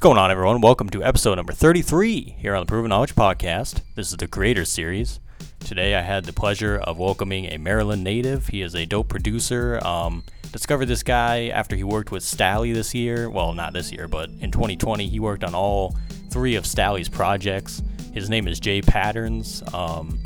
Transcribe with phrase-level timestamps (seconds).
[0.00, 0.62] What's going on, everyone?
[0.62, 3.82] Welcome to episode number 33 here on the Proven Knowledge Podcast.
[3.96, 5.20] This is the Creator Series.
[5.58, 8.46] Today, I had the pleasure of welcoming a Maryland native.
[8.46, 9.78] He is a dope producer.
[9.84, 13.28] Um, discovered this guy after he worked with Stalley this year.
[13.28, 15.94] Well, not this year, but in 2020, he worked on all
[16.30, 17.82] three of Stalley's projects.
[18.14, 18.80] His name is J.
[18.80, 19.62] Patterns.
[19.74, 20.18] Um,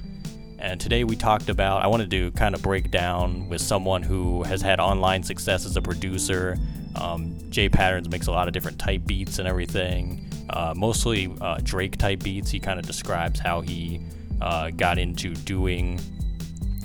[0.65, 4.43] and today we talked about, I wanted to kind of break down with someone who
[4.45, 6.57] has had online success as a producer.
[6.97, 7.69] Um, J.
[7.69, 12.23] Patterns makes a lot of different type beats and everything, uh, mostly uh, Drake type
[12.23, 12.51] beats.
[12.51, 14.01] He kind of describes how he
[14.41, 16.01] uh, got into doing,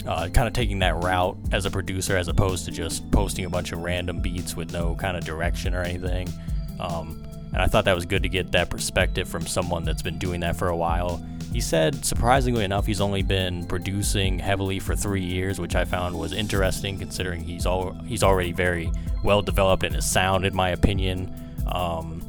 [0.06, 3.50] uh, kind of taking that route as a producer as opposed to just posting a
[3.50, 6.28] bunch of random beats with no kind of direction or anything.
[6.82, 10.20] Um, and I thought that was good to get that perspective from someone that's been
[10.20, 11.26] doing that for a while.
[11.52, 16.18] He said, surprisingly enough, he's only been producing heavily for three years, which I found
[16.18, 18.92] was interesting considering he's all he's already very
[19.24, 21.34] well developed in his sound, in my opinion.
[21.68, 22.24] Um,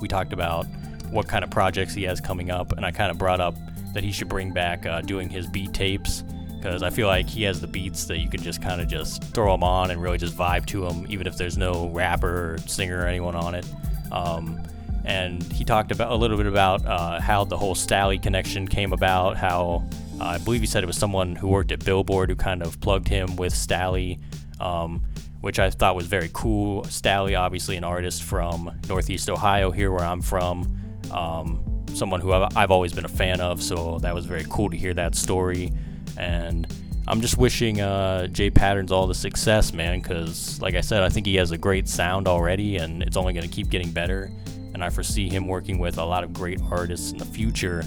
[0.00, 0.66] we talked about
[1.10, 3.54] what kind of projects he has coming up, and I kind of brought up
[3.92, 6.24] that he should bring back uh, doing his beat tapes
[6.56, 9.22] because I feel like he has the beats that you can just kind of just
[9.34, 12.58] throw them on and really just vibe to them, even if there's no rapper or
[12.58, 13.66] singer or anyone on it.
[14.10, 14.62] Um,
[15.04, 18.92] and he talked about a little bit about uh, how the whole Stalley connection came
[18.92, 19.36] about.
[19.36, 19.84] How
[20.20, 22.80] uh, I believe he said it was someone who worked at Billboard who kind of
[22.80, 24.18] plugged him with Stalley,
[24.60, 25.02] um,
[25.40, 26.84] which I thought was very cool.
[26.84, 30.78] Stalley, obviously an artist from Northeast Ohio, here where I'm from.
[31.10, 34.70] Um, someone who I've, I've always been a fan of, so that was very cool
[34.70, 35.70] to hear that story.
[36.16, 36.66] And
[37.06, 38.48] I'm just wishing uh, J.
[38.48, 41.88] Patterns all the success, man, because, like I said, I think he has a great
[41.88, 44.30] sound already, and it's only going to keep getting better
[44.74, 47.84] and I foresee him working with a lot of great artists in the future.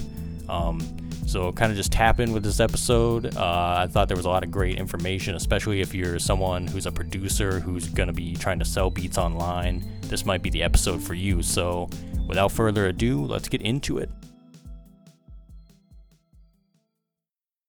[0.48, 0.80] Um,
[1.26, 3.36] so, kind of just tap in with this episode.
[3.36, 6.86] Uh, I thought there was a lot of great information, especially if you're someone who's
[6.86, 9.84] a producer who's going to be trying to sell beats online.
[10.02, 11.42] This might be the episode for you.
[11.42, 11.90] So,
[12.26, 14.08] without further ado, let's get into it.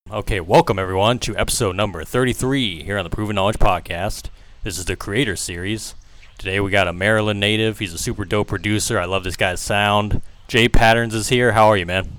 [0.09, 4.29] Okay, welcome everyone to episode number 33 here on the Proven Knowledge Podcast.
[4.63, 5.95] This is the Creator Series.
[6.39, 7.79] Today we got a Maryland native.
[7.79, 8.97] He's a super dope producer.
[8.97, 10.21] I love this guy's sound.
[10.47, 10.69] J.
[10.69, 11.51] Patterns is here.
[11.51, 12.09] How are you, man?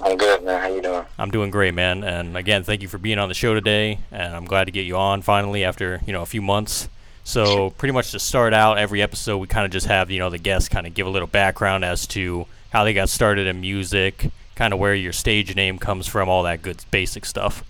[0.00, 0.62] I'm good, man.
[0.62, 1.04] How you doing?
[1.18, 2.02] I'm doing great, man.
[2.02, 3.98] And again, thank you for being on the show today.
[4.10, 6.88] And I'm glad to get you on finally after you know a few months.
[7.22, 10.30] So pretty much to start out every episode, we kind of just have you know
[10.30, 13.60] the guests kind of give a little background as to how they got started in
[13.60, 17.62] music, kind of where your stage name comes from, all that good basic stuff.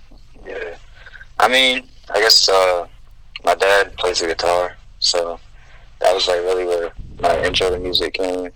[0.47, 0.77] Yeah.
[1.41, 2.87] I mean, I guess uh,
[3.43, 5.41] my dad plays the guitar, so
[6.00, 8.50] that was like really where my intro to music came.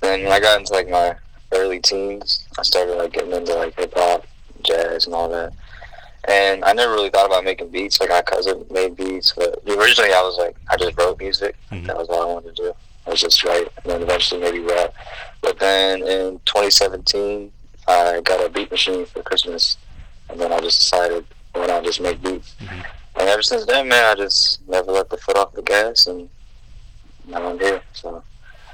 [0.00, 1.16] Then when I got into like my
[1.52, 4.26] early teens, I started like getting into like hip hop,
[4.62, 5.52] jazz, and all that.
[6.28, 8.00] And I never really thought about making beats.
[8.00, 11.56] Like my cousin made beats, but originally I was like, I just wrote music.
[11.70, 11.86] Mm-hmm.
[11.86, 12.72] That was all I wanted to do.
[13.06, 14.94] I was just write, and then eventually maybe rap.
[15.40, 17.50] But then in 2017,
[17.88, 19.78] I got a beat machine for Christmas,
[20.28, 21.24] and then I just decided,
[21.54, 22.54] why not just make beats?
[22.60, 22.80] Mm-hmm.
[23.20, 26.28] And ever since then, man, I just never let the foot off the gas, and
[27.26, 27.82] here.
[27.92, 28.22] So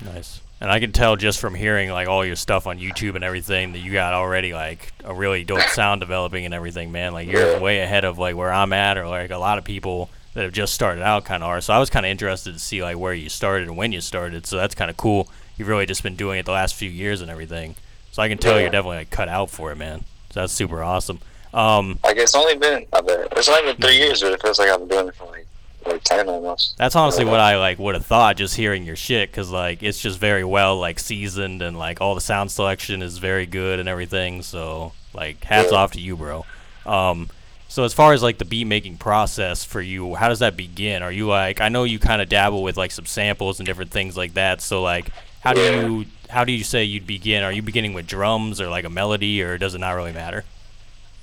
[0.05, 0.41] nice.
[0.61, 3.73] And I can tell just from hearing like all your stuff on YouTube and everything
[3.73, 7.13] that you got already like a really dope sound developing and everything, man.
[7.13, 7.61] Like you're yeah.
[7.61, 10.53] way ahead of like where I'm at or like a lot of people that have
[10.53, 11.61] just started out kind of are.
[11.61, 14.01] So I was kind of interested to see like where you started and when you
[14.01, 14.47] started.
[14.47, 15.29] So that's kind of cool.
[15.59, 17.75] You've really just been doing it the last few years and everything.
[18.13, 18.63] So I can tell yeah.
[18.63, 20.05] you're definitely like cut out for it, man.
[20.31, 21.21] So that's super awesome.
[21.53, 24.43] Um, I guess it's only been I bet it's only been three years, but it
[24.43, 25.47] feels like I've been doing it for like
[25.87, 26.77] like ten almost.
[26.79, 30.01] That's honestly what I like would have thought just hearing your shit, cause like it's
[30.01, 33.89] just very well like seasoned and like all the sound selection is very good and
[33.89, 34.43] everything.
[34.43, 35.79] So like hats yeah.
[35.79, 36.45] off to you, bro.
[36.85, 37.29] Um,
[37.69, 41.03] so as far as like the beat making process for you, how does that begin?
[41.03, 43.91] Are you like I know you kind of dabble with like some samples and different
[43.91, 44.61] things like that.
[44.61, 45.11] So like
[45.41, 45.87] how do yeah.
[45.87, 47.43] you how do you say you'd begin?
[47.43, 50.45] Are you beginning with drums or like a melody, or does it not really matter?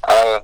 [0.07, 0.39] Uh,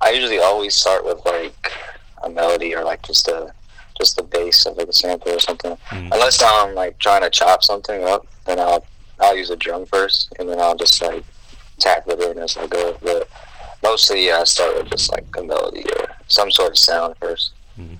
[0.00, 1.72] I usually always start with like
[2.22, 3.52] a melody or like just a
[3.98, 5.76] just the bass of like a sample or something.
[5.90, 6.12] Mm.
[6.12, 8.84] Unless I'm like trying to chop something up, then I'll
[9.20, 11.24] I'll use a drum first, and then I'll just like
[11.78, 12.96] tap it in as I go.
[13.02, 13.28] But
[13.82, 17.52] mostly, yeah, I start with just like a melody or some sort of sound first.
[17.78, 17.98] Mm.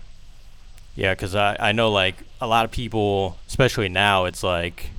[0.94, 4.90] Yeah, because I I know like a lot of people, especially now, it's like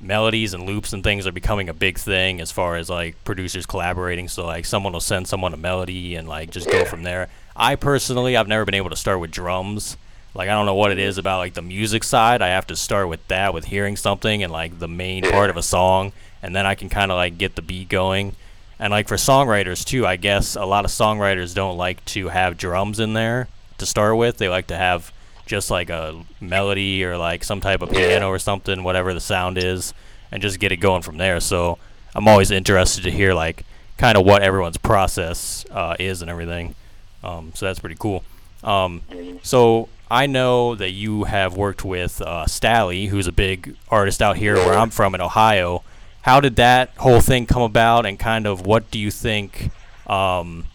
[0.00, 3.66] melodies and loops and things are becoming a big thing as far as like producers
[3.66, 4.28] collaborating.
[4.28, 6.80] So like someone will send someone a melody and like just yeah.
[6.80, 7.28] go from there.
[7.56, 9.96] I personally, I've never been able to start with drums.
[10.34, 12.40] Like I don't know what it is about like the music side.
[12.40, 15.56] I have to start with that, with hearing something and like the main part of
[15.56, 16.12] a song,
[16.42, 18.34] and then I can kind of like get the beat going.
[18.78, 22.56] And like for songwriters too, I guess a lot of songwriters don't like to have
[22.56, 24.38] drums in there to start with.
[24.38, 25.12] They like to have
[25.44, 29.58] just like a melody or like some type of piano or something, whatever the sound
[29.58, 29.92] is,
[30.30, 31.40] and just get it going from there.
[31.40, 31.78] So
[32.14, 33.64] I'm always interested to hear like
[33.98, 36.74] kind of what everyone's process uh, is and everything.
[37.22, 38.24] Um, so that's pretty cool.
[38.64, 39.44] Um, Mhm.
[39.44, 44.36] so I know that you have worked with uh, Stalley, who's a big artist out
[44.36, 45.82] here where I'm from in Ohio.
[46.22, 49.70] How did that whole thing come about, and kind of what do you think
[50.06, 50.66] um,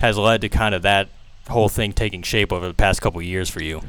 [0.00, 1.08] has led to kind of that
[1.48, 3.80] whole thing taking shape over the past couple years for you?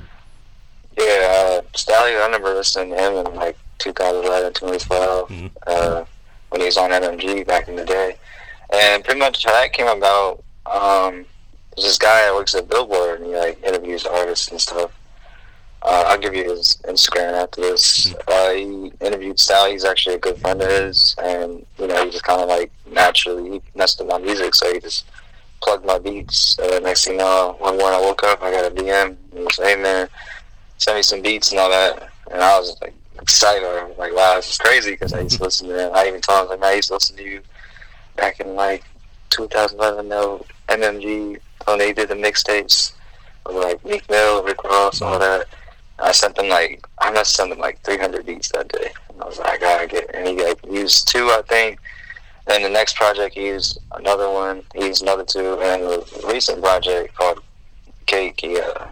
[0.98, 5.52] Yeah, uh, Stalley, I remember listening to him in like 2011, 2012, Mhm.
[5.68, 6.06] uh,
[6.50, 8.16] when he was on MMG back in the day.
[8.72, 11.26] And pretty much how that came about, um,
[11.76, 14.92] there's this guy that works at Billboard and he like interviews artists and stuff.
[15.82, 18.14] Uh, I'll give you his Instagram after this.
[18.28, 19.74] Uh, he interviewed Stalley.
[19.74, 22.72] He's actually a good friend of his, and you know he just kind of like
[22.92, 25.06] naturally he messed with my music, so he just
[25.62, 26.58] plugged my beats.
[26.58, 29.16] Uh, next thing you know, one morning I woke up, I got a DM.
[29.32, 30.10] He was, "Hey man,
[30.78, 33.64] send me some beats and all that," and I was like excited.
[33.64, 35.92] I was like, "Wow, this is crazy," because I used to listen to him.
[35.94, 37.42] I even told him like, "Man, I used to listen to you
[38.16, 38.84] back in like
[39.30, 42.94] 2011, no MMG when they did the mixtapes
[43.46, 45.48] with like Meek Mill, Rick Ross, all that."
[45.98, 48.92] I sent them like I must send them like 300 beats that day.
[49.10, 51.80] And I was like, I gotta get, and he like used two, I think.
[52.48, 54.62] Then the next project he used another one.
[54.76, 57.40] He used another two, and the recent project called
[58.08, 58.88] Cake, he uh,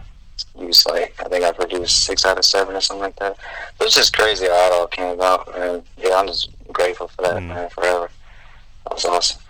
[0.58, 3.36] used like I think I produced six out of seven or something like that.
[3.78, 7.20] It was just crazy how it all came about, and yeah, I'm just grateful for
[7.22, 7.48] that, Mm.
[7.48, 8.08] man, forever.
[8.84, 9.40] That was awesome.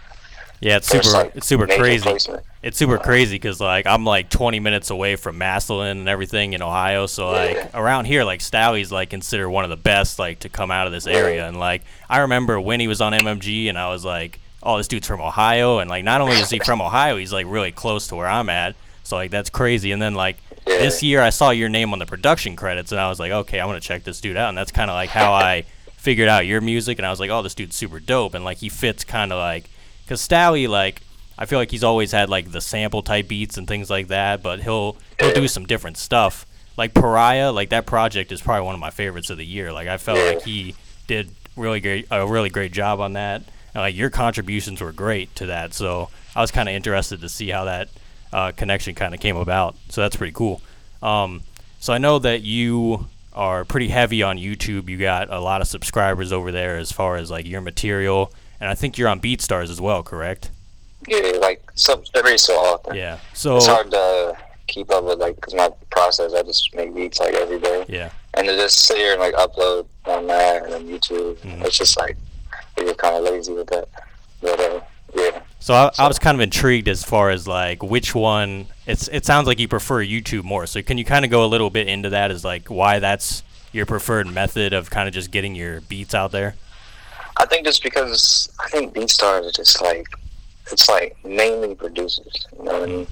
[0.60, 1.16] Yeah, it's First, super.
[1.24, 2.02] like, it's super crazy.
[2.02, 2.42] placement.
[2.64, 6.62] It's super crazy because like I'm like 20 minutes away from Massillon and everything in
[6.62, 10.49] Ohio, so like around here like Stalley's like considered one of the best like to
[10.49, 13.76] come out of this area, and like I remember when he was on MMG and
[13.76, 16.81] I was like, oh this dude's from Ohio, and like not only is he from
[16.81, 19.93] Ohio, he's like really close to where I'm at, so like that's crazy.
[19.93, 23.10] And then like this year I saw your name on the production credits, and I
[23.10, 25.34] was like, okay, I'm gonna check this dude out, and that's kind of like how
[25.34, 25.67] I
[25.99, 28.56] figured out your music, and I was like, oh this dude's super dope, and like
[28.56, 29.69] he fits kind of like
[30.05, 31.02] because Stalley like.
[31.38, 34.42] I feel like he's always had like the sample type beats and things like that,
[34.42, 36.46] but he'll he'll do some different stuff.
[36.76, 39.72] Like Pariah, like that project is probably one of my favorites of the year.
[39.72, 40.75] Like I felt like he
[41.06, 43.42] did really great a really great job on that.
[43.75, 45.75] And like your contributions were great to that.
[45.75, 47.88] So I was kind of interested to see how that
[48.32, 49.76] uh, connection kind of came about.
[49.88, 50.60] So that's pretty cool.
[51.02, 51.42] Um,
[51.81, 54.88] so I know that you are pretty heavy on YouTube.
[54.88, 58.70] You got a lot of subscribers over there as far as like your material, and
[58.70, 60.50] I think you're on BeatStars as well, correct?
[61.08, 62.94] Yeah, like some every so often.
[62.96, 63.18] Yeah.
[63.32, 64.36] So It's hard to
[64.66, 66.32] keep up with like because my process.
[66.34, 68.10] I just make beats like every day, yeah.
[68.34, 71.64] and to just sit here and like upload on that and then YouTube, Mhm.
[71.64, 72.16] it's just like
[72.76, 73.88] get kind of lazy with that.
[74.40, 74.80] But uh,
[75.14, 78.66] yeah, So I, I was kind of intrigued as far as like which one.
[78.86, 80.66] It's it sounds like you prefer YouTube more.
[80.66, 83.42] So can you kind of go a little bit into that as like why that's
[83.72, 86.54] your preferred method of kind of just getting your beats out there?
[87.36, 90.06] I think just because I think BeatStars is just like
[90.72, 92.46] it's like mainly producers.
[92.58, 93.06] You know what I mean?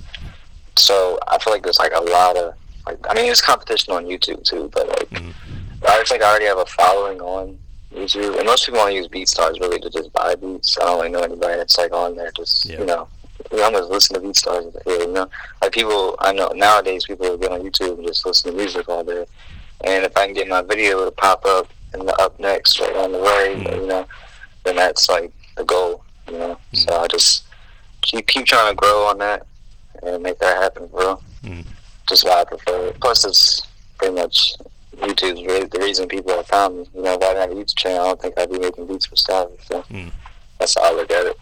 [0.77, 2.55] So I feel like there's like a lot of
[2.87, 5.33] like I mean there's competition on YouTube too, but like Mhm.
[5.87, 7.59] I just like I already have a following on
[7.95, 10.79] YouTube, and most people only use BeatStars really to just buy beats.
[10.81, 12.79] I don't really know anybody that's like on there just Yeah.
[12.79, 13.09] you know.
[13.53, 15.29] I'm just listen to BeatStars, yeah, you know.
[15.61, 19.05] Like people, I know nowadays people get on YouTube and just listen to music all
[19.05, 19.27] day.
[19.85, 22.95] And if I can get my video to pop up and the up next right
[22.97, 23.77] on the way, Mhm.
[23.81, 24.07] you know,
[24.65, 26.57] then that's like the goal, you know.
[26.73, 26.79] Mhm.
[26.87, 27.43] So I just
[28.03, 29.47] keep keep trying to grow on that
[30.03, 31.21] and make that happen, bro.
[31.45, 31.65] Mhm.
[32.09, 33.01] Just why I prefer it.
[33.01, 33.63] Plus, it's
[33.99, 34.55] pretty much
[34.97, 36.87] YouTube's really the reason people have found me.
[36.95, 38.87] You know, if I didn't have a YouTube channel, I don't think I'd be making
[38.87, 39.49] beats for stuff.
[39.69, 40.13] So Mm.
[40.59, 41.37] that's how I look at it.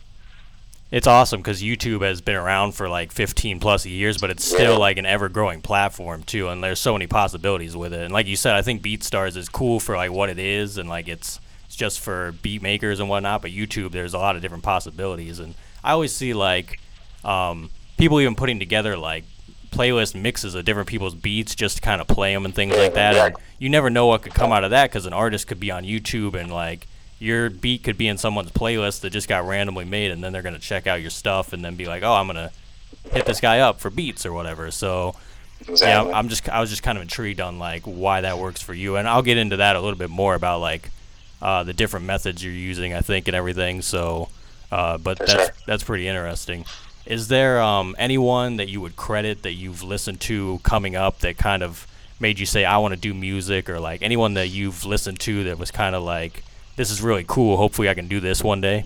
[0.90, 4.72] It's awesome because YouTube has been around for like 15 plus years, but it's still
[4.72, 4.78] Yeah.
[4.78, 8.00] like an ever growing platform too, and there's so many possibilities with it.
[8.00, 10.88] And like you said, I think BeatStars is cool for like what it is, and
[10.88, 13.42] like it's it's just for beat makers and whatnot.
[13.42, 16.80] But YouTube, there's a lot of different possibilities, and I always see like
[17.25, 19.25] um, people even putting together like
[19.70, 22.94] playlist mixes of different people's beats just to kind of play them and things like
[22.94, 23.14] that.
[23.14, 25.70] And you never know what could come out of that because an artist could be
[25.70, 26.87] on YouTube and like
[27.18, 30.42] your beat could be in someone's playlist that just got randomly made, and then they're
[30.42, 32.50] gonna check out your stuff and then be like, "Oh, I'm gonna
[33.12, 35.14] hit this guy up for beats or whatever." So
[35.60, 35.88] Exactly.
[35.88, 38.62] yeah, I'm- I'm just I was just kind of intrigued on like why that works
[38.62, 40.90] for you, and I'll get into that a little bit more about like
[41.42, 43.82] uh, the different methods you're using, I think, and everything.
[43.82, 44.28] So,
[44.70, 45.48] uh, but that's sure.
[45.66, 46.64] that's pretty interesting.
[47.06, 51.38] Is there um, anyone that you would credit that you've listened to coming up that
[51.38, 51.86] kind of
[52.20, 55.44] made you say, "I want to do music," or like anyone that you've listened to
[55.44, 56.44] that was kind of like,
[56.76, 57.56] "This is really cool.
[57.56, 58.84] Hopefully, I can do this one day."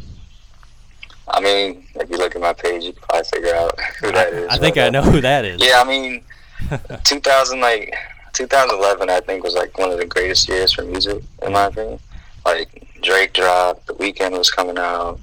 [1.28, 4.32] I mean, if you look at my page, you can probably figure out who that
[4.32, 4.48] is.
[4.48, 5.62] I think I uh, know who that is.
[5.62, 6.22] Yeah, I mean,
[7.04, 7.94] 2000 like
[8.32, 11.98] 2011, I think, was like one of the greatest years for music, in my opinion.
[12.44, 15.18] Like Drake dropped, The Weeknd was coming out.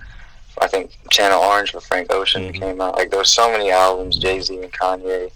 [0.62, 2.60] I think Channel Orange with Frank Ocean Mhm.
[2.60, 2.96] came out.
[2.96, 5.32] Like there were so many albums, Jay Z and Kanye.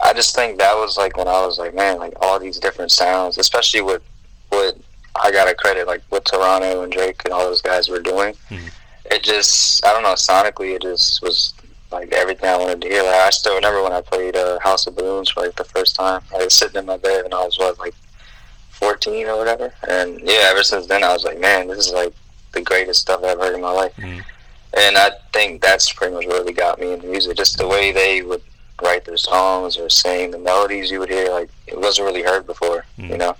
[0.00, 2.90] I just think that was like when I was like, man, like all these different
[2.92, 4.02] sounds, especially with
[4.50, 4.76] what
[5.14, 8.34] I gotta credit like what Toronto and Drake and all those guys were doing.
[8.50, 8.70] Mhm.
[9.10, 11.54] It just, I don't know, sonically, it just was
[11.92, 13.02] like everything I wanted to hear.
[13.04, 15.94] Like I still remember when I played uh, House of Balloons for like the first
[15.94, 16.20] time.
[16.34, 17.94] I was sitting in my bed and I was what like
[18.70, 19.72] 14 or whatever.
[19.88, 22.12] And yeah, ever since then I was like, man, this is like
[22.52, 23.92] the greatest stuff I've ever heard in my life.
[23.96, 24.24] Mhm.
[24.76, 27.36] And I think that's pretty much what really got me into music.
[27.36, 28.42] Just the way they would
[28.82, 32.46] write their songs or sing, the melodies you would hear, like it wasn't really heard
[32.46, 33.08] before, Mm.
[33.10, 33.36] you know.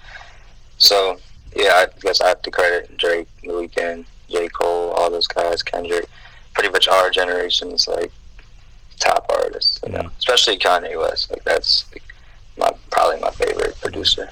[0.78, 1.18] So
[1.54, 4.48] yeah, I guess I have to credit Drake, The Weeknd, J.
[4.48, 6.06] Cole, all those guys, Kendrick.
[6.54, 8.10] Pretty much our generation's like
[8.98, 10.00] top artists, you know.
[10.04, 10.18] Mm.
[10.18, 11.30] Especially Kanye West.
[11.30, 12.02] Like that's like,
[12.56, 14.30] my probably my favorite producer.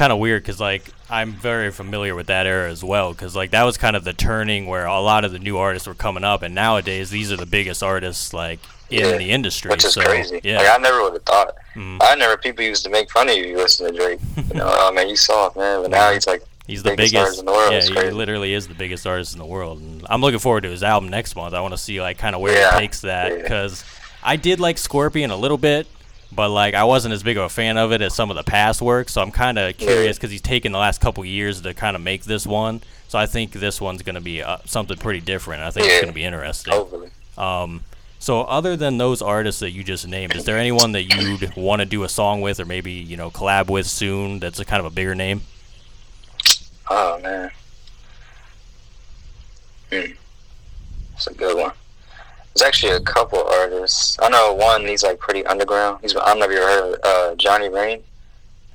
[0.00, 3.50] Kind of weird because like I'm very familiar with that era as well because like
[3.50, 6.24] that was kind of the turning where a lot of the new artists were coming
[6.24, 9.68] up, and nowadays these are the biggest artists like in Yeah, the industry.
[9.70, 10.40] Which is so, crazy.
[10.42, 10.56] Yeah.
[10.60, 11.54] Like I never would have thought.
[11.74, 11.98] Mhm.
[12.00, 14.20] I never people used to make fun of you you listen to Drake.
[14.48, 17.38] You know, oh man, you soft man, but now he's like He's the biggest biggest.
[17.40, 17.72] in the world.
[17.72, 19.80] Yeah, he literally is the biggest artist in the world.
[19.80, 21.52] And I'm looking forward to his album next month.
[21.52, 23.42] I want to see like kind of where Yeah, he takes that yeah.
[23.42, 23.84] because
[24.22, 25.86] I did like Scorpion a little bit,
[26.32, 28.42] but like I wasn't as big of a fan of it as some of the
[28.42, 29.08] past work.
[29.08, 32.02] So I'm kind of curious because he's taken the last couple years to kind of
[32.02, 32.82] make this one.
[33.08, 35.62] So I think this one's gonna be uh, something pretty different.
[35.62, 37.10] I think it's gonna be interesting.
[37.36, 37.82] Um,
[38.18, 41.80] so other than those artists that you just named, is there anyone that you'd want
[41.80, 44.38] to do a song with, or maybe you know collab with soon?
[44.38, 45.42] That's a kind of a bigger name.
[46.88, 47.50] Oh man.
[49.90, 50.12] Hmm.
[51.12, 51.72] That's a good one.
[52.54, 54.16] There's actually a couple artists.
[54.20, 54.86] I know one.
[54.86, 55.98] He's like pretty underground.
[56.02, 58.02] He's I don't know if you ever heard of uh, Johnny Rain.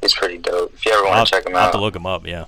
[0.02, 0.74] He's pretty dope.
[0.74, 2.26] If you ever want to check him I'll have to out, look him up.
[2.26, 2.46] Yeah.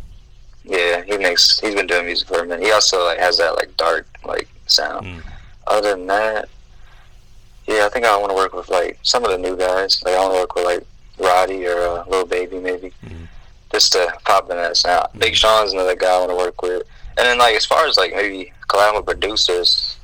[0.64, 1.60] yeah, he makes.
[1.60, 2.66] He's been doing music for a minute.
[2.66, 5.06] He also like has that like dark like sound.
[5.06, 5.22] Mm.
[5.68, 6.48] Other than that,
[7.68, 10.02] yeah, I think I want to work with like some of the new guys.
[10.04, 10.86] Like I want to work with like
[11.20, 13.28] Roddy or uh, Lil Baby maybe, Mhm.
[13.72, 15.08] just to pop in that sound.
[15.18, 16.84] Big Sean's another guy I want to work with.
[17.18, 19.98] And then like as far as like maybe collab with producers,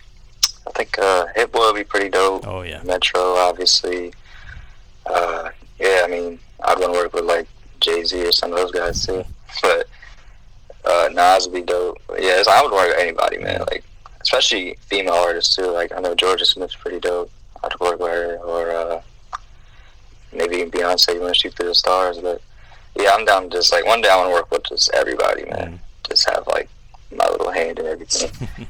[0.67, 2.48] I think uh, Hit Boy would be pretty dope.
[2.48, 2.82] Oh yeah.
[2.84, 4.13] Metro, obviously.
[5.05, 7.48] Uh, yeah, I mean, I'd want to work with like
[7.79, 9.24] Jay Z or some of those guys too.
[9.62, 9.88] But
[10.86, 11.98] uh, Nas would be dope.
[12.08, 13.60] But yeah, I would work with anybody, man.
[13.72, 13.84] Like,
[14.22, 15.67] especially female artists too.
[15.72, 17.32] Like, I know Jorja Smith's pretty dope.
[17.63, 19.01] I'd work with her, or uh,
[20.34, 21.20] maybe even Beyonce.
[21.20, 22.41] To shoot through the stars, but
[22.96, 23.43] yeah, I'm down.
[23.43, 25.79] to Just like one day, I want to work with just everybody, man.
[26.08, 26.70] Just have like
[27.15, 28.32] my little hand in everything.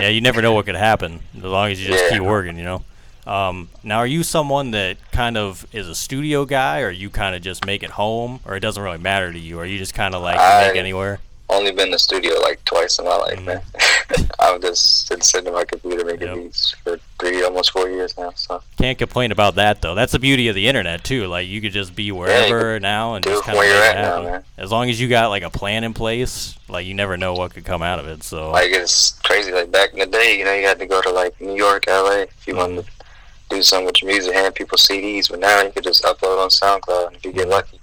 [0.00, 2.18] yeah, you never know what could happen as long as you just Yeah.
[2.18, 2.84] keep working, you know.
[3.26, 7.34] Um, now, are you someone that kind of is a studio guy, or you kind
[7.34, 9.94] of just make it home, or it doesn't really matter to you, or you just
[9.94, 11.20] kind of like I- make anywhere?
[11.50, 13.44] only been in the studio like twice in my life, Mhm.
[13.44, 13.62] man.
[14.40, 16.36] I've just been sitting at my computer making Yep.
[16.36, 18.32] beats for three, almost four years now.
[18.34, 19.94] So Can't complain about that though.
[19.94, 21.26] That's the beauty of the internet too.
[21.26, 23.96] Like you could just be wherever now and just kind of where make you're it
[23.96, 24.24] at now, happen.
[24.24, 24.44] man.
[24.58, 27.54] As long as you got like a plan in place, like you never know what
[27.54, 28.22] could come out of it.
[28.22, 29.52] So like it's crazy.
[29.52, 31.86] Like back in the day, you know, you had to go to like New York,
[31.86, 33.48] LA if you wanted mm-hmm.
[33.50, 35.30] to do something with your music, hand people CDs.
[35.30, 37.52] But now you could just upload on SoundCloud and if you get mm-hmm.
[37.52, 37.80] lucky.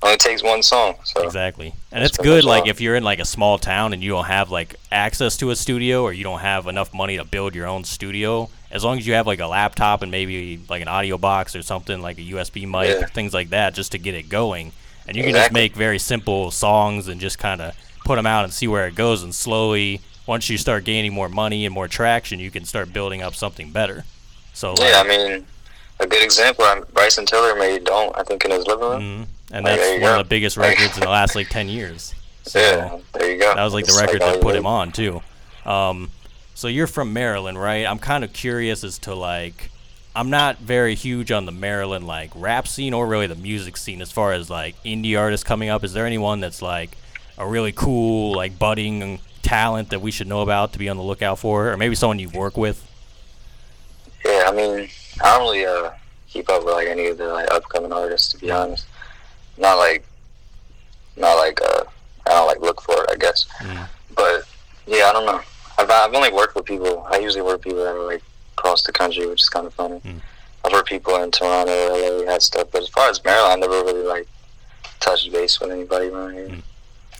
[0.00, 0.94] Only takes one song.
[1.02, 1.74] So Exactly.
[1.90, 4.48] And it's good like if you're in like a small town and you don't have
[4.48, 7.82] like access to a studio or you don't have enough money to build your own
[7.82, 11.56] studio, as long as you have like a laptop and maybe like an audio box
[11.56, 13.06] or something like a USB mic, Yeah.
[13.06, 14.72] things like that just to get it going.
[15.06, 18.44] And you can just make very simple songs and just kind of put them out
[18.44, 21.88] and see where it goes and slowly once you start gaining more money and more
[21.88, 24.04] traction, you can start building up something better.
[24.52, 25.46] So like, yeah, I mean,
[26.00, 26.64] a good example.
[26.66, 29.00] um, Bryson Tiller made "Don't" I think in his living room.
[29.00, 29.26] mhm.
[29.56, 30.20] and Like, that's one go.
[30.20, 32.14] of the biggest records in the last like 10 years.
[32.48, 33.54] So yeah, there you go.
[33.54, 35.20] That was like the record all that put him on too.
[35.66, 36.10] Um,
[36.58, 37.86] so you're from Maryland, right?
[37.86, 39.70] I'm kind of curious as to like,
[40.16, 44.02] I'm not very huge on the Maryland like rap scene or really the music scene
[44.02, 45.84] as far as like indie artists coming up.
[45.84, 46.98] Is there anyone that's like
[47.38, 51.02] a really cool like budding talent that we should know about to be on the
[51.04, 52.84] lookout for, or maybe someone you've worked with?
[54.24, 54.88] Yeah, I mean,
[55.22, 55.92] I don't really uh,
[56.28, 58.84] keep up with like any of the like upcoming artists, to be honest.
[59.58, 60.04] Not like,
[61.16, 61.84] not like uh,
[62.26, 63.46] I don't like look for it, I guess.
[63.60, 63.88] Mm.
[64.16, 64.42] But
[64.88, 65.40] yeah, I don't know.
[65.78, 67.06] I've I've only worked with people.
[67.10, 68.22] I usually work with people that are like
[68.56, 70.00] across the country, which is kind of funny.
[70.00, 70.20] Mm.
[70.64, 72.68] I've worked people in Toronto, LA, that stuff.
[72.72, 74.26] But as far as Maryland, I never really like
[75.00, 76.48] touched base with anybody around here.
[76.48, 76.62] Mm.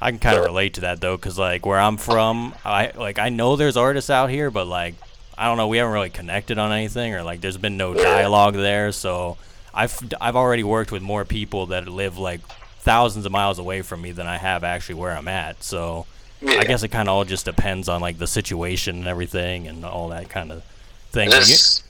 [0.00, 0.48] I can kind of Yeah.
[0.48, 4.10] relate to that though, because like where I'm from, I like I know there's artists
[4.10, 4.94] out here, but like
[5.36, 8.02] I don't know, we haven't really connected on anything, or like there's been no Yeah.
[8.02, 8.90] dialogue there.
[8.92, 9.36] So
[9.72, 12.40] I've I've already worked with more people that live like
[12.80, 15.62] thousands of miles away from me than I have actually where I'm at.
[15.62, 16.06] So
[16.40, 16.58] Yeah.
[16.60, 19.84] I guess it kind of all just depends on like the situation and everything and
[19.84, 20.62] all that kind of
[21.10, 21.30] thing.
[21.30, 21.84] Just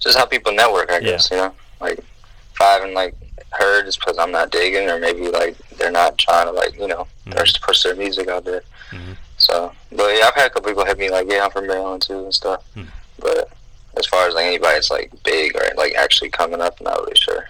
[0.00, 1.00] just how people network, I Yeah.
[1.10, 1.30] guess.
[1.30, 3.14] You know, like if I haven't like
[3.50, 6.86] heard, it's because I'm not digging, or maybe like they're not trying to like you
[6.86, 7.36] know Mhm.
[7.36, 8.62] push push their music out there.
[8.90, 9.16] Mhm.
[9.36, 12.02] So, but yeah, I've had a couple people hit me like, yeah, I'm from Maryland
[12.02, 12.62] too and stuff.
[12.74, 12.84] Hmm.
[13.18, 13.48] But
[13.96, 16.98] as far as like anybody that's like big or like actually coming up, I'm not
[17.00, 17.48] really sure.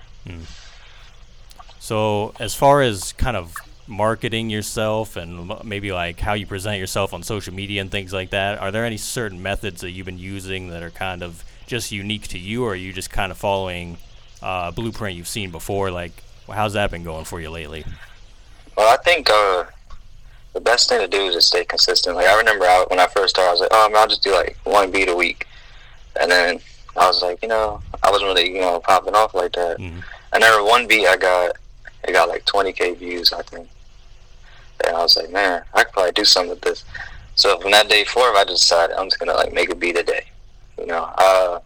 [1.80, 3.54] So, as far as kind of
[3.88, 8.30] marketing yourself and maybe like how you present yourself on social media and things like
[8.30, 11.90] that, are there any certain methods that you've been using that are kind of just
[11.90, 13.96] unique to you, or are you just kind of following
[14.42, 15.90] uh, a blueprint you've seen before?
[15.90, 16.12] Like,
[16.46, 17.84] how's that been going for you lately?
[18.76, 19.64] Well, I think uh,
[20.52, 22.16] the best thing to do is to stay consistent.
[22.16, 24.22] Like I remember I, when I first started, I was like, oh, man, I'll just
[24.22, 25.46] do like one beat a week,
[26.20, 26.60] and then
[26.96, 29.78] I was like, you know, I wasn't really you know popping off like that.
[29.78, 30.02] Mhm.
[30.32, 31.56] I never one beat I got,
[32.06, 33.68] it got like 20k views, I think.
[34.86, 36.84] And I was like, man, I could probably do something with this.
[37.34, 39.96] So from that day forward, I just decided I'm just gonna like make a beat
[39.96, 40.24] a day.
[40.78, 41.60] You know, uh,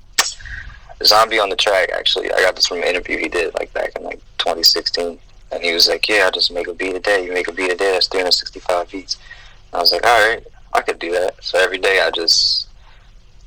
[1.05, 1.91] Zombie on the track.
[1.93, 5.19] Actually, I got this from an interview he did like back in like 2016,
[5.51, 7.25] and he was like, "Yeah, I just make a beat a day.
[7.25, 7.93] You make a beat a day.
[7.93, 9.17] That's 365 beats."
[9.73, 12.69] And I was like, "All right, I could do that." So every day I just,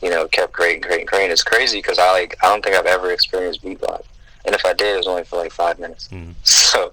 [0.01, 1.31] you know, kept creating, creating, creating.
[1.31, 4.03] It's crazy because I like I don't think I've ever experienced beat block,
[4.45, 6.07] and if I did, it was only for like five minutes.
[6.09, 6.33] Mhm.
[6.43, 6.91] So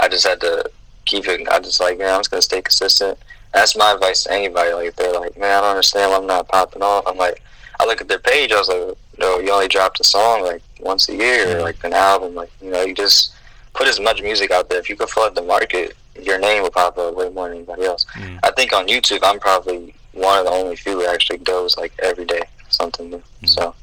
[0.00, 0.70] I just had to
[1.04, 1.48] keep it.
[1.48, 3.18] I just like, man, I'm just gonna stay consistent.
[3.52, 4.72] That's my advice to anybody.
[4.72, 7.04] Like, if they're like, man, I don't understand why I'm not popping off.
[7.06, 7.42] I'm like,
[7.80, 8.52] I look at their page.
[8.52, 11.82] I was like, no, you only dropped a song like once a year, or like
[11.84, 12.34] an album.
[12.34, 13.34] Like, you know, you just
[13.74, 14.78] put as much music out there.
[14.78, 17.84] If you can flood the market, your name will pop up way more than anybody
[17.84, 18.04] else.
[18.14, 18.38] Mm.
[18.42, 21.92] I think on YouTube, I'm probably one of the only few that actually does like
[22.02, 23.22] every day something new.
[23.42, 23.48] Mhm.
[23.48, 23.74] So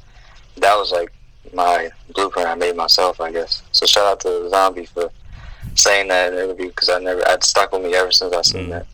[0.58, 1.12] that was like
[1.54, 3.62] my blueprint I made myself, I guess.
[3.72, 5.10] So shout out to Zombie for
[5.78, 8.42] saying that in the interview because I never, I'd stuck with me ever since I
[8.42, 8.70] seen Mhm.
[8.70, 8.86] that.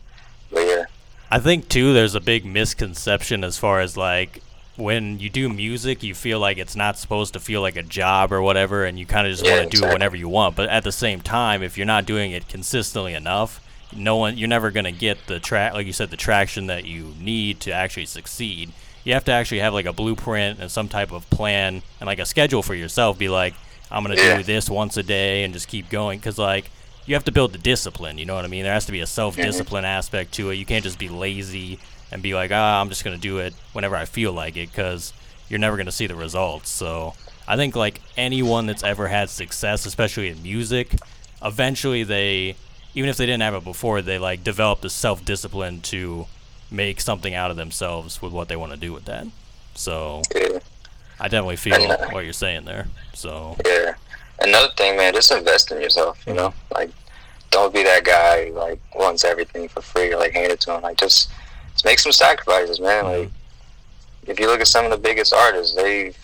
[0.51, 0.83] But yeah,
[1.31, 4.41] I think too there's a big misconception as far as like
[4.77, 8.31] when you do music you feel like it's not supposed to feel like a job
[8.33, 10.55] or whatever and you kind of just Yeah, want to do it whenever you want
[10.57, 13.61] but at the same time if you're not doing it consistently enough
[13.95, 16.83] no one you're never going to get the track like you said the traction that
[16.83, 18.69] you need to actually succeed
[19.05, 22.19] you have to actually have like a blueprint and some type of plan and like
[22.19, 23.53] a schedule for yourself be like
[23.89, 24.35] i'm going to Yeah.
[24.37, 26.69] do this once a day and just keep going because like
[27.05, 28.63] you have to build the discipline you know what i mean?
[28.63, 30.55] There has to be a self-discipline aspect to it.
[30.55, 31.79] You can't just be lazy
[32.11, 34.71] and be like ah i'm just going to do it whenever i feel like it
[34.71, 35.13] because
[35.49, 36.69] you're never going to see the results.
[36.69, 37.13] So
[37.47, 40.95] i think like anyone that's ever had success especially in music
[41.41, 42.55] eventually they
[42.95, 46.25] even if they didn't have it before they like develop the self-discipline to
[46.71, 49.27] make something out of themselves with what they want to do with that.
[49.75, 50.21] So
[51.19, 53.55] i definitely feel what you're saying there so.
[53.65, 53.95] Yeah.
[54.39, 56.21] Another thing, man, just invest in yourself.
[56.27, 56.89] You know, like
[57.51, 60.75] don't be that guy who, like wants everything for free or like hand it to
[60.75, 60.81] him.
[60.81, 61.29] Like just,
[61.73, 63.05] just make some sacrifices, man.
[63.05, 63.31] Like
[64.27, 66.17] if you look at some of the biggest artists, they've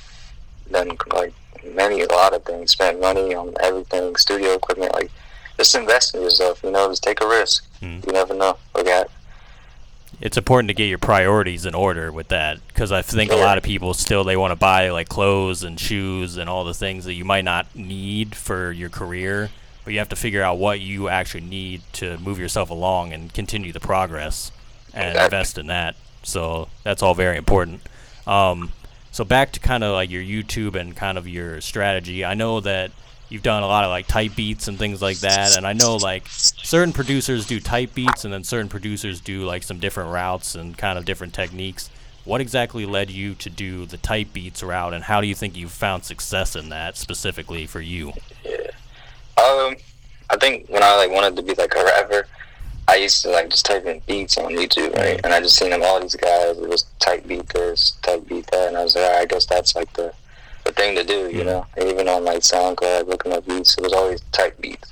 [0.72, 4.94] done like many, a lot of things, spent money on everything, studio equipment.
[4.94, 5.12] Like
[5.58, 6.62] just invest in yourself.
[6.64, 7.66] You know, just take a risk.
[7.82, 8.06] Mhm.
[8.06, 8.58] You never know.
[8.76, 9.10] Look at
[10.22, 13.58] it's important to get your priorities in order with that because I think a lot
[13.58, 17.06] of people still they want to buy like clothes and shoes and all the things
[17.06, 19.50] that you might not need for your career,
[19.84, 23.34] but you have to figure out what you actually need to move yourself along and
[23.34, 24.52] continue the progress
[24.94, 25.96] and invest in that.
[26.22, 27.82] So that's all very important.
[28.28, 28.72] Um,
[29.12, 32.24] so back to kind of like your YouTube and kind of your strategy.
[32.24, 32.92] I know that
[33.32, 35.96] you've done a lot of like type beats and things like that, and I know
[35.96, 40.54] like certain producers do type beats and then certain producers do like some different routes
[40.56, 41.90] and kind of different techniques.
[42.26, 45.56] What exactly led you to do the type beats route, and how do you think
[45.56, 48.14] you found success in that specifically for you?
[48.44, 48.58] yeah.
[49.38, 49.76] Um,
[50.30, 52.28] I think when I like wanted to be like a rapper,
[52.88, 55.20] I used to like just type in beats on YouTube, right?
[55.24, 56.58] And I just seen them all these guys.
[56.58, 59.76] It was type beat this, type beat that, and I was like, I guess that's
[59.76, 60.14] like the
[60.64, 61.46] the thing to do, you Mhm.
[61.46, 61.68] know.
[61.78, 64.92] And even on like SoundCloud, looking up beats, it was always type beats.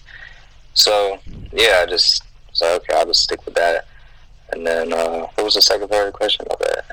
[0.74, 1.20] So
[1.52, 2.24] yeah, I just
[2.62, 3.86] like, okay, I'll just stick with that.
[4.52, 6.86] And then uh, what was the second part of the question about that?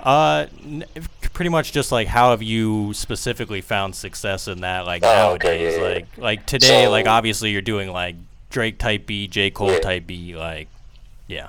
[0.00, 0.84] Uh, n-
[1.34, 4.86] pretty much just like how have you specifically found success in that?
[4.86, 5.94] Like Oh, nowadays, yeah, yeah.
[5.94, 8.16] like like today, So- like obviously you're doing like
[8.50, 9.78] Drake type beat, J Cole Yeah.
[9.80, 10.68] type B, like
[11.28, 11.48] yeah.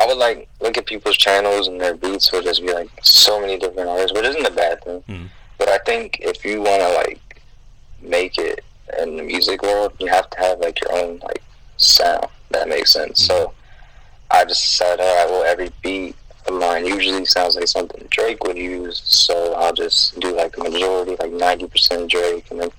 [0.00, 3.38] I would like look at people's channels and their beats would just be like so
[3.38, 5.04] many different artists, which isn't a bad thing.
[5.08, 5.28] Mhm.
[5.62, 7.40] But I think if you want to like
[8.00, 8.64] make it
[8.98, 11.40] in the music world, you have to have like your own like
[11.76, 12.26] sound.
[12.50, 13.24] That makes sense.
[13.24, 13.56] So mm-hmm.
[14.32, 16.16] I just decided, all right, well, every beat
[16.48, 19.02] of mine usually sounds like something Drake would use.
[19.04, 22.70] So I'll just do like the majority, like ninety percent Drake, and then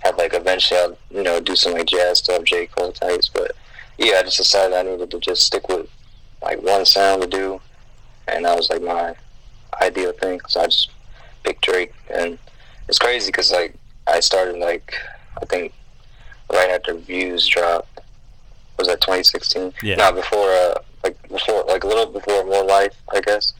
[0.00, 3.28] have like eventually I'll you know do some like jazz stuff, J Cole types.
[3.28, 3.52] But
[3.98, 5.86] yeah, I just decided I needed to just stick with
[6.40, 7.60] like one sound to do,
[8.26, 9.16] and that was like my
[9.82, 10.40] ideal thing.
[10.48, 10.88] So I just
[11.44, 12.38] picked Drake, and
[12.88, 13.74] it's crazy because like
[14.06, 14.94] I started like
[15.40, 15.72] I think
[16.52, 17.88] right after Views dropped.
[18.78, 19.74] Was that 2016?
[19.82, 19.96] Yeah.
[19.96, 20.74] Not before, uh,
[21.04, 23.52] like before, like a little before More Life, I guess.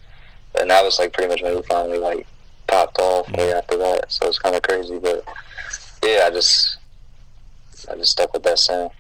[0.59, 2.27] And that was like pretty much when we finally like
[2.66, 3.37] popped off Mm-hmm.
[3.37, 4.11] way after that.
[4.11, 5.25] So it's kind of crazy, but
[6.05, 6.79] yeah, I just
[7.90, 8.90] I just stuck with that sound.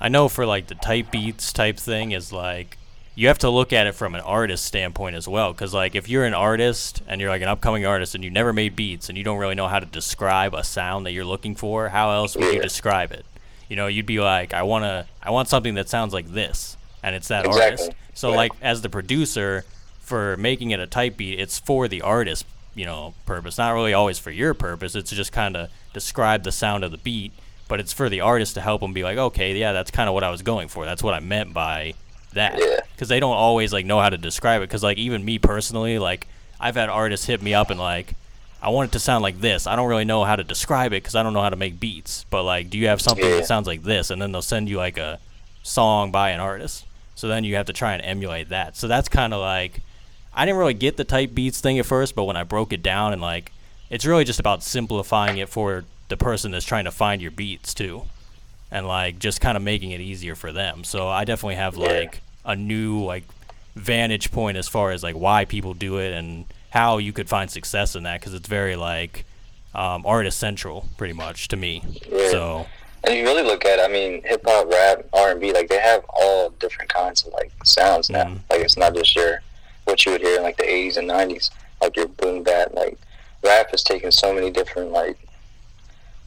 [0.00, 2.78] I know for like the type beats type thing is like
[3.16, 6.08] you have to look at it from an artist standpoint as well because like if
[6.08, 9.16] you're an artist and you're like an upcoming artist and you never made beats and
[9.16, 12.36] you don't really know how to describe a sound that you're looking for how else
[12.36, 13.24] would you describe it
[13.68, 16.76] you know you'd be like i want to i want something that sounds like this
[17.02, 17.62] and it's that Exactly.
[17.64, 18.36] artist so Yeah.
[18.36, 19.64] like as the producer
[20.00, 23.94] for making it a type beat it's for the artist you know purpose not really
[23.94, 27.30] always for your purpose it's just kind of describe the sound of the beat
[27.68, 30.14] but it's for the artist to help them be like okay yeah that's kind of
[30.14, 31.94] what i was going for that's what i meant by
[32.34, 32.58] that.
[32.58, 32.80] Yeah.
[32.92, 34.68] because they don't always like know how to describe it.
[34.68, 36.26] Because like even me personally like
[36.60, 38.14] i've had artists hit me up and like
[38.62, 39.66] i want it to sound like this.
[39.66, 41.80] I don't really know how to describe it because i don't know how to make
[41.80, 42.24] beats.
[42.30, 43.36] But like do you have something Yeah.
[43.36, 44.10] that sounds like this?
[44.10, 45.18] And then they'll send you like a
[45.62, 46.84] song by an artist.
[47.14, 48.76] So then you have to try and emulate that.
[48.76, 49.80] So that's kind of like
[50.36, 52.82] i didn't really get the type beats thing at first but when i broke it
[52.82, 53.52] down and like
[53.88, 57.72] it's really just about simplifying it for the person that's trying to find your beats
[57.72, 58.02] too
[58.74, 60.82] and like just kind of making it easier for them.
[60.82, 63.22] So I definitely have like a new like
[63.76, 67.48] vantage point as far as like why people do it and how you could find
[67.48, 69.24] success in that because it's very like
[69.76, 71.84] um, artist central pretty much to me.
[72.32, 72.66] So
[73.04, 75.78] And you really look at, I mean, hip hop, rap, R and B, like they
[75.78, 78.24] have all different kinds of like sounds now.
[78.24, 78.40] Mhm.
[78.50, 79.40] Like it's not just your
[79.84, 82.72] what you would hear in like the '80s and '90s, like your boom bap.
[82.74, 82.98] Like
[83.44, 85.16] rap has taken so many different like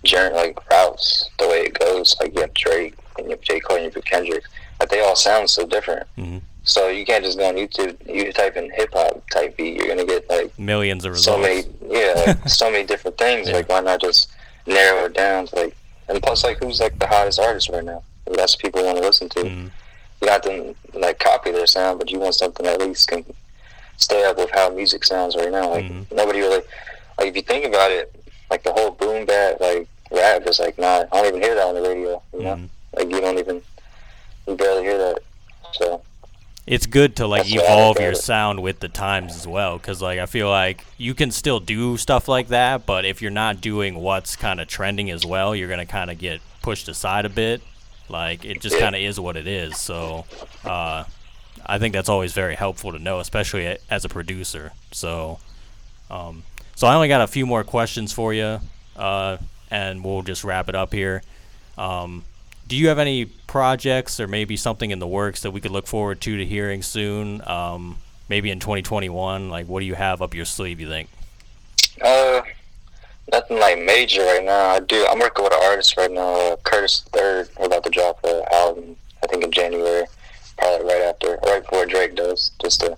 [0.04, 1.30] journey, like routes.
[1.40, 3.92] The way it goes, like you have Drake and you have J Cole and you
[3.94, 4.44] have Kendrick,
[4.80, 6.08] but they all sound so different.
[6.18, 6.42] Mhm.
[6.64, 7.96] So you can't just go on YouTube.
[8.06, 11.70] You type in hip hop type beat, you're gonna get like millions of so results.
[11.82, 13.56] many yeah like, so many different things Yeah.
[13.56, 14.30] like why not just
[14.66, 15.76] narrow it down to like
[16.10, 18.04] and plus like who's like the hottest artist right now
[18.36, 19.72] that's what people want to listen to Mhm.
[20.22, 23.24] you not to like copy their sound but you want something that at least can
[23.96, 26.12] stay up with how music sounds right now like Mhm.
[26.12, 26.62] nobody really
[27.18, 28.14] like if you think about it
[28.50, 31.66] like the whole boom bap like rap is like not I don't even hear that
[31.68, 32.56] on the radio you know?
[32.56, 32.70] Mhm.
[32.96, 33.62] like you don't even
[34.48, 35.20] you barely hear that
[35.74, 36.02] so.
[36.66, 40.20] It's good to like That's evolve your sound with the times as well because like
[40.20, 43.96] i feel like you can still do stuff like that but if you're not doing
[43.96, 47.62] what's kind of trending as well you're gonna kind of get pushed aside a bit.
[48.10, 50.26] Like it just kind of is what it is so
[50.64, 51.04] uh,
[51.66, 55.40] i think that's always very helpful to know especially as a producer so
[56.10, 56.44] um,
[56.78, 58.62] so i only got a few more questions for you
[58.96, 59.38] uh,
[59.70, 61.22] and we'll just wrap it up here
[61.78, 62.24] um,
[62.68, 65.88] do you have any projects or maybe something in the works that we could look
[65.88, 67.48] forward to to hearing soon?
[67.48, 69.50] Um, maybe in 2021.
[69.50, 70.80] Like, what do you have up your sleeve?
[70.80, 71.10] You think?
[72.02, 72.42] Uh,
[73.32, 74.72] nothing like major right now.
[74.72, 75.06] I do.
[75.10, 77.50] I'm working with an artist right now, uh, Curtis Third.
[77.58, 78.98] We're about to drop an album.
[79.24, 80.06] I think in January,
[80.58, 82.98] probably right after, right before Drake does, just to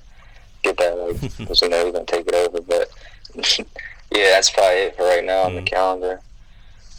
[0.63, 2.59] get that like, because we know he's gonna take it over.
[2.61, 2.89] But
[4.11, 5.65] yeah, that's probably it for right now on the Mhm.
[5.65, 6.21] calendar.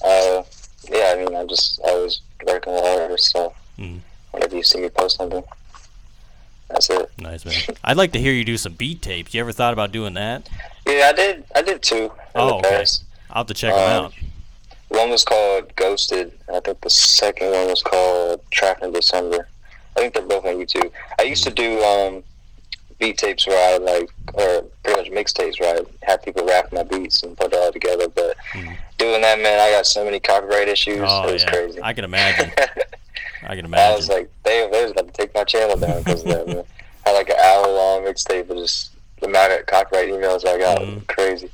[0.05, 0.43] Uh,
[0.91, 4.01] yeah, I mean, I'm just always working with artists, so Mm.
[4.33, 5.43] whenever you see me post something,
[6.69, 7.11] that's it.
[7.19, 7.55] Nice man.
[7.85, 9.35] I'd like to hear you do some beat tapes.
[9.35, 10.49] You ever thought about doing that?
[10.87, 11.45] Yeah, I did.
[11.55, 12.71] I did two in Oh, the okay.
[12.79, 13.05] past.
[13.31, 14.13] I'll have to check them Um, out.
[14.89, 16.33] One was called Ghosted.
[16.49, 19.49] and I think the second one was called Trapped in December.
[19.97, 20.91] I think they're both on YouTube.
[21.19, 22.23] I used to do um,
[23.01, 26.85] beat tapes where I like, or pretty much mixtapes where I have people rap my
[26.85, 28.07] beats and put it all together.
[28.09, 28.77] But Mhm.
[28.99, 31.01] doing that, man, I got so many copyright issues.
[31.03, 31.81] Oh it was yeah, crazy.
[31.83, 32.53] I can imagine.
[33.43, 33.93] I can imagine.
[33.93, 36.47] I was like, they, they was about to take my channel down because of that.
[36.47, 36.65] Man.
[37.07, 40.59] I had like an hour long mixtape, but just the amount of copyright emails I
[40.59, 41.51] got was crazy.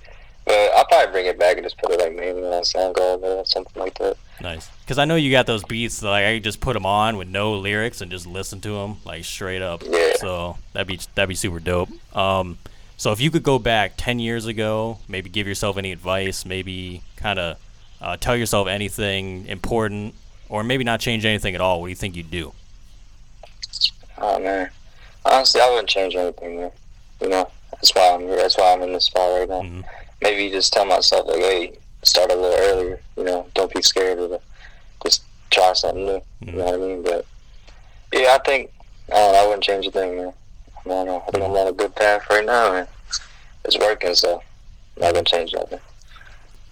[0.47, 3.45] But I'll probably bring it back and just put it like mainly on SoundCloud or
[3.45, 4.17] something like that.
[4.41, 4.69] Nice.
[4.85, 7.27] Because I know you got those beats that like I just put them on with
[7.27, 9.83] no lyrics and just listen to them like straight up.
[9.85, 10.13] Yeah.
[10.17, 11.89] So that'd be that'd be super dope.
[12.17, 12.59] Um,
[12.97, 17.03] so if you could go back ten years ago, maybe give yourself any advice, maybe
[17.17, 17.59] kind of
[18.01, 20.15] uh, tell yourself anything important,
[20.49, 21.81] or maybe not change anything at all.
[21.81, 22.53] What do you think you'd do?
[24.19, 24.71] Oh man,
[25.25, 26.61] honestly, I wouldn't change anything.
[26.61, 26.71] Man.
[27.21, 28.27] You know, that's why I'm.
[28.29, 29.63] That's why I'm in this spot right now.
[29.63, 29.85] Mhm.
[30.23, 33.01] Maybe just tell myself like, hey, start a little earlier.
[33.17, 34.43] You know, don't be scared of it.
[35.03, 36.23] Just try something new.
[36.41, 37.03] You know what I mean?
[37.03, 37.27] But
[38.13, 38.73] yeah, I think
[39.09, 40.33] I don't know, I wouldn't change a thing, man.
[40.85, 41.25] I don't know.
[41.27, 42.89] I think I'm on a good path right now, and
[43.65, 44.15] it's working.
[44.15, 44.43] So
[44.97, 45.81] I'm not gonna change nothing.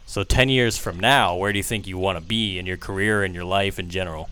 [0.06, 2.76] So ten years from now, where do you think you want to be in your
[2.76, 4.28] career and your life in general?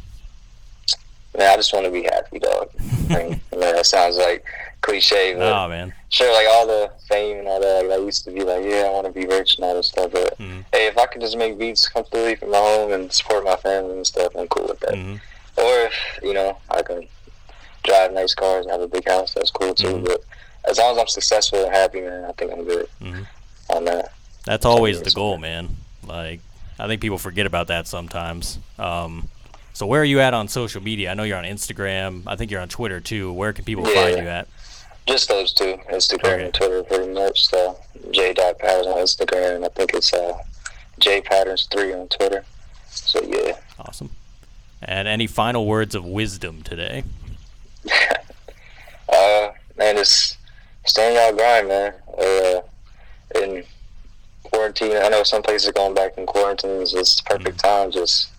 [1.36, 2.70] Man, I just want to be happy, dog.
[3.10, 4.44] I mean, that sounds like
[4.82, 5.92] cliche, but Oh man.
[6.10, 7.86] sure, like all the fame and all that.
[7.86, 9.88] Like, I used to be like, yeah, I want to be rich and all this
[9.88, 10.10] stuff.
[10.12, 10.64] But Mhm.
[10.72, 13.96] hey, if I could just make beats completely from my home and support my family
[13.96, 14.94] and stuff, I'm cool with that.
[14.94, 15.14] hmm
[15.56, 17.06] Or if you know, I can
[17.84, 19.32] drive nice cars and have a big house.
[19.34, 19.86] That's cool too.
[19.98, 20.04] Mhm.
[20.04, 20.20] But
[20.68, 23.22] as long as I'm successful and happy, man, I think I'm good hmm
[23.70, 24.12] on that.
[24.44, 25.76] That's always the goal, man.
[26.06, 26.40] Like,
[26.78, 28.58] I think people forget about that sometimes.
[28.78, 29.28] Um,
[29.72, 31.10] so where are you at on social media?
[31.10, 32.22] I know you're on Instagram.
[32.26, 33.32] I think you're on Twitter too.
[33.32, 33.94] Where can people Yeah.
[33.94, 34.48] find you at?
[35.06, 37.48] Just those two, Instagram and Twitter, pretty much.
[37.48, 37.78] So
[38.12, 38.32] J.
[38.34, 40.38] Dot Patterns on Instagram, and I think it's uh,
[40.98, 42.44] J Patterns three on Twitter.
[42.88, 43.56] So yeah.
[43.78, 44.10] Awesome.
[44.80, 47.04] And any final words of wisdom today?
[49.08, 50.38] uh, man, just
[50.84, 51.94] stay in y'all grind, man.
[52.18, 52.60] Uh,
[53.40, 53.64] in
[54.44, 56.94] quarantine, I know some places are going back in quarantines.
[56.94, 57.90] It's the perfect time.
[57.90, 58.30] Just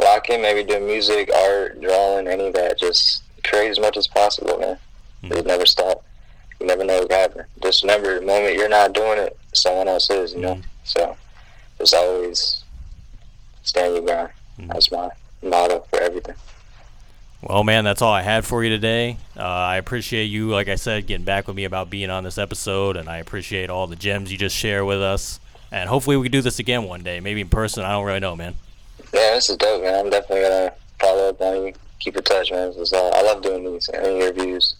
[0.00, 2.78] lock in, maybe do music, art, drawing, any of that.
[2.78, 4.78] Just create as much as possible, man.
[5.22, 5.36] Mhm.
[5.36, 6.04] It never stop.
[6.60, 7.44] You never know what can happen.
[7.62, 10.54] Just remember, the moment you're not doing it, someone else is, you know?
[10.54, 10.62] Mhm.
[10.84, 11.16] So
[11.78, 12.64] just always
[13.62, 14.30] stay in your grind.
[14.60, 14.72] Mhm.
[14.72, 15.10] That's my
[15.42, 16.34] motto for everything.
[17.42, 19.16] Well, man, that's all I had for you today.
[19.36, 22.38] Uh, I appreciate you, like I said, getting back with me about being on this
[22.38, 25.40] episode, and I appreciate all the gems you just share with us.
[25.72, 27.82] And hopefully, we can do this again one day, maybe in person.
[27.82, 28.54] I don't really know, man.
[29.12, 30.04] Yeah, this is dope, man.
[30.04, 31.72] I'm definitely gonna follow up on you.
[31.98, 32.68] Keep in touch, man.
[32.68, 34.76] This is, uh, I love doing these interviews.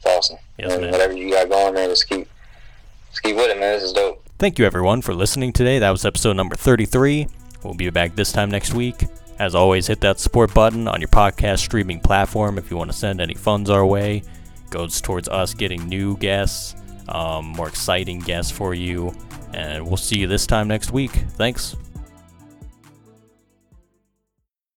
[0.00, 0.38] It's awesome.
[0.58, 0.92] Yes, and man.
[0.92, 2.26] whatever you got going, man, just keep,
[3.10, 3.74] just keep with it, man.
[3.74, 4.24] This is dope.
[4.38, 5.78] Thank you, everyone, for listening today.
[5.78, 7.26] That was episode number 33.
[7.62, 9.04] We'll be back this time next week.
[9.38, 12.96] As always, hit that support button on your podcast streaming platform if you want to
[12.96, 14.22] send any funds our way.
[14.70, 16.74] Goes towards us getting new guests,
[17.08, 19.14] um, more exciting guests for you.
[19.52, 21.10] And we'll see you this time next week.
[21.10, 21.76] Thanks.